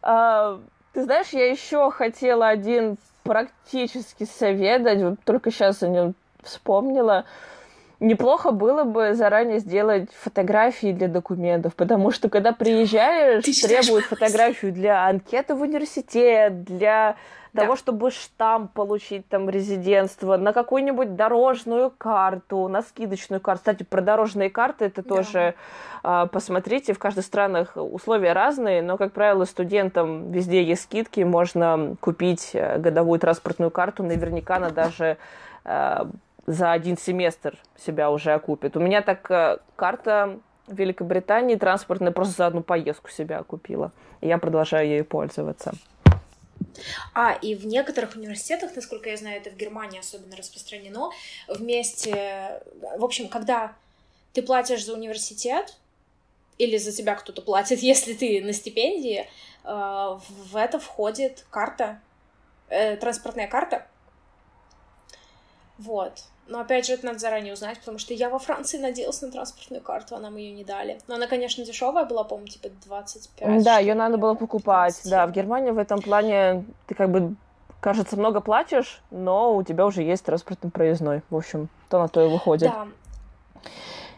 [0.04, 0.62] А,
[0.93, 7.25] ты знаешь, я еще хотела один практический совет дать, вот только сейчас о нем вспомнила.
[7.99, 15.06] Неплохо было бы заранее сделать фотографии для документов, потому что когда приезжаешь, требуют фотографию для
[15.08, 17.15] анкеты в университет, для
[17.54, 17.64] да.
[17.64, 23.60] того, чтобы штамп получить там резидентство, на какую-нибудь дорожную карту, на скидочную карту.
[23.60, 25.10] Кстати, про дорожные карты это да.
[25.10, 25.56] тоже
[26.04, 26.94] э, посмотрите.
[26.94, 32.78] В каждой странах условия разные, но, как правило, студентам везде есть скидки, можно купить э,
[32.78, 35.18] годовую транспортную карту, наверняка она даже
[35.66, 36.06] э,
[36.48, 38.78] за один семестр себя уже окупит.
[38.78, 40.38] У меня так э, карта
[40.68, 43.92] в Великобритании транспортная просто за одну поездку себя окупила.
[44.22, 45.74] И я продолжаю ею пользоваться.
[47.14, 51.10] А, и в некоторых университетах, насколько я знаю, это в Германии особенно распространено,
[51.48, 52.62] вместе...
[52.98, 53.76] В общем, когда
[54.34, 55.78] ты платишь за университет,
[56.58, 59.28] или за тебя кто-то платит, если ты на стипендии,
[59.64, 62.00] э, в это входит карта,
[62.70, 63.88] э, транспортная карта.
[65.82, 66.24] Вот.
[66.48, 69.82] Но опять же, это надо заранее узнать, потому что я во Франции надеялась на транспортную
[69.82, 71.00] карту, а нам ее не дали.
[71.08, 73.63] Но она, конечно, дешевая была, по-моему, типа 25.
[73.63, 74.96] Да, ее надо было покупать.
[74.96, 75.12] 15.
[75.12, 77.36] Да, в Германии в этом плане ты как бы,
[77.80, 81.22] кажется, много платишь, но у тебя уже есть транспортный проездной.
[81.30, 82.70] В общем, то на то и выходит.
[82.70, 82.88] Да.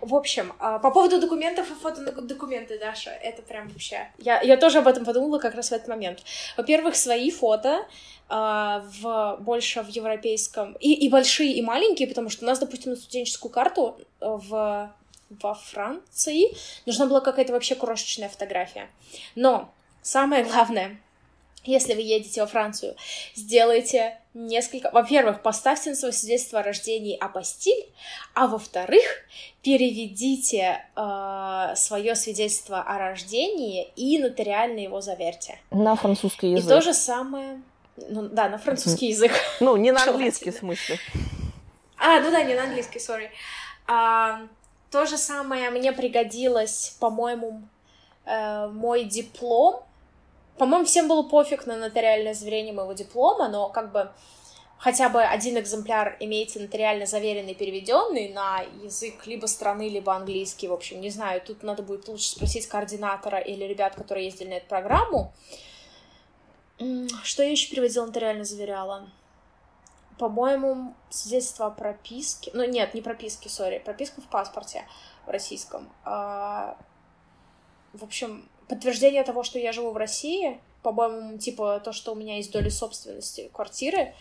[0.04, 4.12] В общем, а, по поводу документов и фотодокументы, Даша, это прям вообще...
[4.18, 6.20] Я, я тоже об этом подумала как раз в этот момент.
[6.58, 7.88] Во-первых, свои фото
[8.28, 10.74] а, в, больше в европейском...
[10.82, 14.94] И, и большие, и маленькие, потому что у нас, допустим, на студенческую карту э, в,
[15.42, 16.54] во Франции
[16.86, 18.90] нужна была какая-то вообще крошечная фотография.
[19.36, 21.00] Но самое главное,
[21.64, 22.98] если вы едете во Францию,
[23.36, 24.90] сделайте несколько...
[24.92, 27.88] Во-первых, поставьте на свое свидетельство о рождении апостиль,
[28.34, 29.04] а во-вторых,
[29.62, 35.60] переведите э, свое свидетельство о рождении и нотариально его заверьте.
[35.72, 36.66] На французский язык.
[36.66, 37.62] И то же самое...
[37.96, 39.32] Ну, да, на французский язык.
[39.60, 40.98] Ну, не на английский, в смысле.
[41.98, 43.32] А, ну да, не на английский, сори.
[43.88, 44.42] А,
[44.90, 47.62] то же самое мне пригодилось, по-моему,
[48.26, 49.84] э, мой диплом
[50.58, 54.12] по-моему, всем было пофиг на нотариальное заверение моего диплома, но как бы
[54.78, 60.74] хотя бы один экземпляр имеется нотариально заверенный, переведенный на язык либо страны, либо английский, в
[60.74, 64.68] общем, не знаю, тут надо будет лучше спросить координатора или ребят, которые ездили на эту
[64.68, 65.34] программу.
[67.24, 69.10] Что я еще переводила, нотариально заверяла?
[70.20, 72.52] По-моему, свидетельство о прописке...
[72.54, 74.86] Ну, нет, не прописки, сори, прописка в паспорте
[75.26, 75.90] в российском.
[76.04, 76.78] А...
[77.94, 82.38] В общем, подтверждение того, что я живу в России, по-моему, типа то, что у меня
[82.38, 84.14] есть доля собственности квартиры,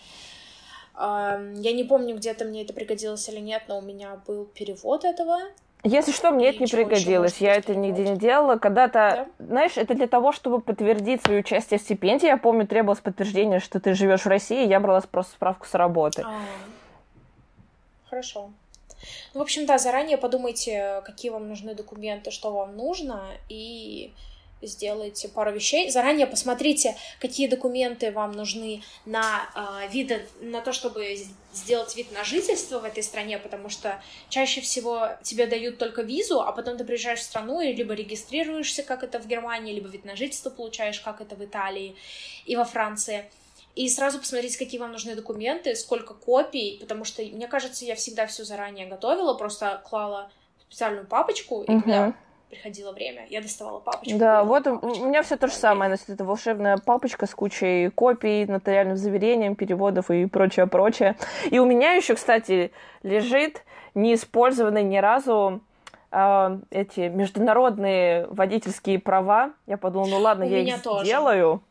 [0.94, 5.38] я не помню, где-то мне это пригодилось или нет, но у меня был перевод этого.
[5.84, 7.38] Если что, мне это не пригодилось.
[7.38, 8.56] Я это нигде не делала.
[8.56, 9.44] Когда-то, да?
[9.44, 12.26] знаешь, это для того, чтобы подтвердить свое участие в стипендии.
[12.26, 14.68] Я помню, требовалось подтверждение, что ты живешь в России.
[14.68, 16.22] Я брала просто справку с работы.
[16.24, 16.40] А,
[18.08, 18.50] хорошо.
[19.34, 24.12] Ну, в общем, да, заранее подумайте, какие вам нужны документы, что вам нужно, и
[24.62, 25.90] сделайте пару вещей.
[25.90, 31.16] Заранее посмотрите, какие документы вам нужны на э, виды, на то, чтобы
[31.52, 36.40] сделать вид на жительство в этой стране, потому что чаще всего тебе дают только визу,
[36.40, 40.04] а потом ты приезжаешь в страну и либо регистрируешься, как это в Германии, либо вид
[40.04, 41.94] на жительство получаешь, как это в Италии
[42.46, 43.30] и во Франции.
[43.74, 48.26] И сразу посмотреть, какие вам нужны документы, сколько копий, потому что, мне кажется, я всегда
[48.26, 50.30] все заранее готовила, просто клала
[50.68, 51.80] специальную папочку, и uh-huh.
[51.80, 52.14] когда
[52.52, 54.18] приходило время, я доставала папочку.
[54.18, 55.88] Да, вот у меня все то же самое.
[55.88, 61.16] Значит, это волшебная папочка с кучей копий, нотариальным заверением, переводов и прочее, прочее.
[61.50, 62.70] И у меня еще, кстати,
[63.02, 65.62] лежит неиспользованный ни разу
[66.10, 69.52] э, эти международные водительские права.
[69.66, 71.06] Я подумала, ну ладно, у я их тоже.
[71.06, 71.62] сделаю.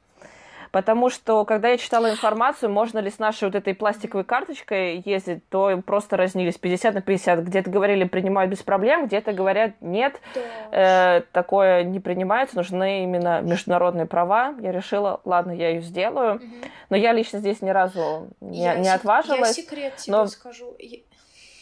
[0.72, 5.48] Потому что, когда я читала информацию, можно ли с нашей вот этой пластиковой карточкой ездить,
[5.50, 7.44] то просто разнились 50 на 50.
[7.44, 11.18] Где-то говорили, принимают без проблем, где-то говорят, нет, да.
[11.18, 14.56] э, такое не принимается, нужны именно международные права.
[14.62, 16.36] Я решила, ладно, я ее сделаю.
[16.36, 16.46] Угу.
[16.90, 19.58] Но я лично здесь ни разу не, я не отважилась.
[19.58, 20.28] Я секрет тебе но...
[20.28, 20.78] скажу.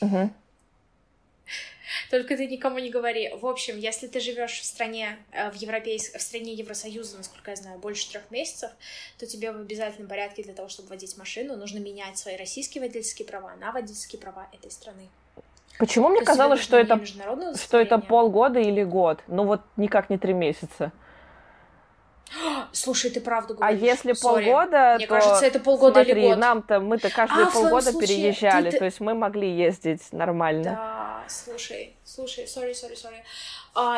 [0.01, 0.29] Угу.
[2.09, 3.29] Только ты никому не говори.
[3.33, 6.13] В общем, если ты живешь в стране, э, в, европейс...
[6.13, 8.71] в стране Евросоюза, насколько я знаю, больше трех месяцев,
[9.17, 13.27] то тебе в обязательном порядке для того, чтобы водить машину, нужно менять свои российские водительские
[13.27, 15.09] права на водительские права этой страны.
[15.77, 16.99] Почему мне казалось, что это,
[17.55, 19.23] что это полгода или год?
[19.27, 20.91] Ну вот никак не три месяца.
[22.71, 23.81] Слушай, ты правду а говоришь.
[23.81, 24.21] А если Sorry.
[24.21, 25.15] полгода, Мне то...
[25.15, 26.37] кажется, это полгода смотри, или год.
[26.37, 30.63] нам-то, мы-то каждые а, полгода случае, переезжали, ты, то есть мы могли ездить нормально.
[30.63, 33.23] Да, слушай, слушай, сори, сори, сори.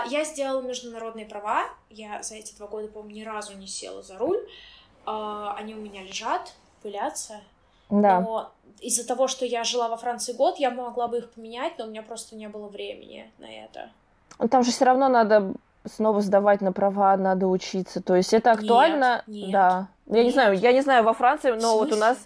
[0.09, 4.17] Я сделала международные права, я за эти два года, по-моему, ни разу не села за
[4.17, 4.39] руль.
[5.03, 7.41] Uh, они у меня лежат, пылятся.
[7.89, 8.21] Да.
[8.21, 11.85] Но из-за того, что я жила во Франции год, я могла бы их поменять, но
[11.85, 13.91] у меня просто не было времени на это.
[14.39, 15.53] Ну, там же все равно надо
[15.85, 18.01] снова сдавать на права, надо учиться.
[18.01, 19.87] То есть это актуально, нет, нет, да.
[20.07, 20.25] Я нет.
[20.25, 22.17] не знаю, я не знаю во Франции, но вот у нас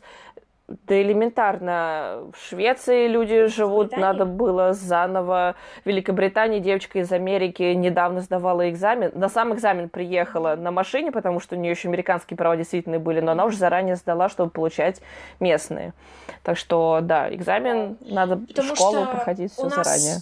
[0.67, 2.31] да элементарно.
[2.33, 5.55] В Швеции люди живут, надо было заново.
[5.83, 9.11] В Великобритании девочка из Америки недавно сдавала экзамен.
[9.13, 13.19] На сам экзамен приехала на машине, потому что у нее еще американские права действительно были,
[13.19, 15.01] но она уже заранее сдала, чтобы получать
[15.39, 15.93] местные.
[16.41, 20.17] Так что, да, экзамен надо потому в школу проходить все заранее.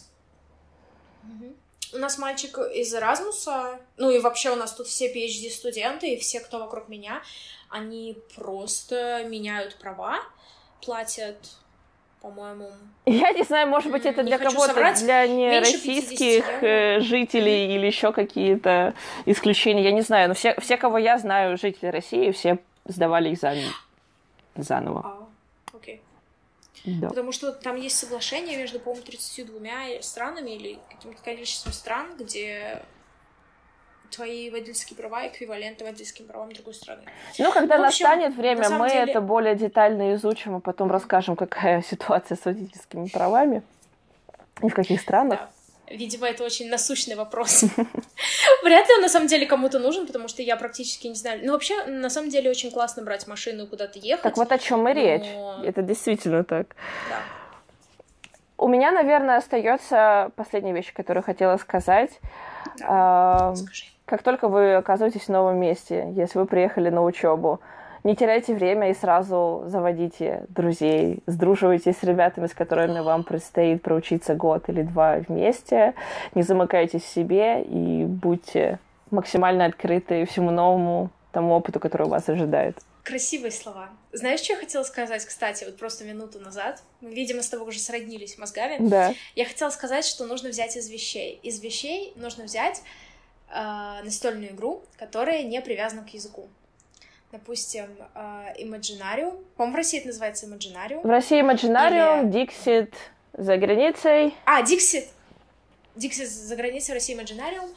[1.94, 6.40] У нас мальчик из Эразмуса, ну и вообще у нас тут все PhD-студенты, и все,
[6.40, 7.22] кто вокруг меня,
[7.70, 10.20] они просто меняют права,
[10.82, 11.38] платят
[12.24, 12.70] по-моему.
[13.06, 18.14] Я не знаю, может быть, это не для кого-то, для нероссийских э, жителей или еще
[18.14, 18.94] какие-то
[19.26, 20.30] исключения, я не знаю.
[20.30, 23.70] Но все, все, кого я знаю, жители России, все сдавали экзамен
[24.56, 25.02] заново.
[25.04, 26.02] А, окей.
[26.86, 27.10] Да.
[27.10, 32.84] Потому что там есть соглашение между, по-моему, 32 странами или каким-то количеством стран, где
[34.10, 37.04] твои водительские права эквиваленты водительским правам другой страны.
[37.40, 39.12] Ну, когда ну, общем, настанет время, на мы деле...
[39.12, 43.64] это более детально изучим, а потом расскажем, какая ситуация с водительскими правами
[44.62, 45.40] и в каких странах.
[45.40, 45.50] Да.
[45.90, 47.62] Видимо, это очень насущный вопрос.
[48.64, 51.42] Вряд ли он на самом деле кому-то нужен, потому что я практически не знаю.
[51.44, 54.24] Ну, вообще, на самом деле, очень классно брать машину и куда-то ехать.
[54.24, 55.28] Так вот о чем и речь.
[55.64, 56.76] Это действительно так.
[57.10, 57.20] Да.
[58.58, 62.12] У меня, наверное, остается последняя вещь, которую хотела сказать.
[62.80, 62.86] Да.
[62.88, 63.54] А,
[64.06, 67.60] как только вы оказываетесь в новом месте, если вы приехали на учебу,
[68.04, 74.36] не теряйте время и сразу заводите друзей, сдруживайтесь с ребятами, с которыми вам предстоит проучиться
[74.36, 75.94] год или два вместе,
[76.36, 78.80] не замыкайтесь в себе и будьте
[79.12, 82.78] максимально открыты всему новому тому опыту, который вас ожидает.
[83.04, 83.90] Красивые слова.
[84.14, 86.82] Знаешь, что я хотела сказать, кстати, вот просто минуту назад?
[87.02, 88.78] Мы, видимо, с тобой уже сроднились мозгами.
[88.80, 89.14] Да.
[89.36, 91.40] Я хотела сказать, что нужно взять из вещей.
[91.44, 92.82] Из вещей нужно взять
[93.50, 96.48] э, настольную игру, которая не привязана к языку.
[97.34, 99.44] Допустим, э, Imaginarium.
[99.58, 101.02] По-моему, в России это называется Imaginarium.
[101.02, 102.46] В России Imaginarium, Или...
[102.46, 102.94] Dixit
[103.34, 104.36] за границей.
[104.46, 105.08] А, Dixit.
[105.96, 107.70] Dixit за границей, в России Imaginarium.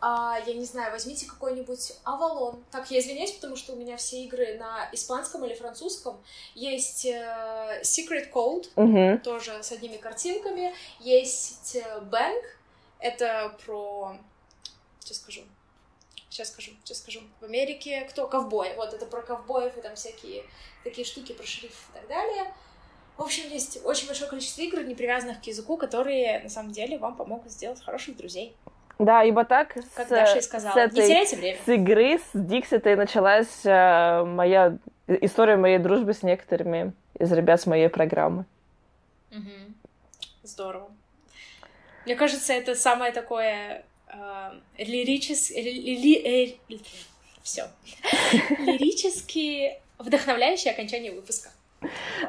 [0.00, 2.58] А, я не знаю, возьмите какой-нибудь Avalon.
[2.72, 6.16] Так, я извиняюсь, потому что у меня все игры на испанском или французском.
[6.54, 9.20] Есть э, Secret Code, угу.
[9.22, 10.74] тоже с одними картинками.
[10.98, 12.42] Есть э, Bank,
[12.98, 14.16] это про...
[14.98, 15.42] Сейчас скажу.
[16.34, 17.20] Сейчас скажу, сейчас скажу.
[17.40, 18.26] В Америке кто?
[18.26, 18.74] Ковбои.
[18.74, 20.42] Вот, это про ковбоев и там всякие
[20.82, 22.52] такие штуки про шериф и так далее.
[23.16, 26.98] В общем, есть очень большое количество игр, не привязанных к языку, которые на самом деле
[26.98, 28.56] вам помогут сделать хороших друзей.
[28.98, 31.58] Да, ибо так как с, Даша и сказала, с этой, не теряйте время.
[31.64, 34.76] С игры, с Дикситой началась э, моя
[35.06, 38.44] история моей дружбы с некоторыми из ребят с моей программы.
[39.30, 39.72] Угу.
[40.42, 40.90] Здорово.
[42.06, 45.62] Мне кажется, это самое такое э, лирическое...
[45.62, 46.76] Ли, э,
[47.42, 47.68] все.
[48.58, 51.50] Лирически вдохновляющее окончание выпуска.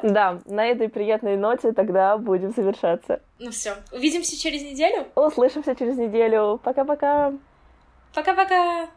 [0.02, 3.20] Да, на этой приятной ноте тогда будем завершаться.
[3.38, 5.06] Ну все, увидимся через неделю.
[5.14, 6.60] Услышимся через неделю.
[6.62, 7.32] Пока-пока.
[8.14, 8.88] Пока-пока.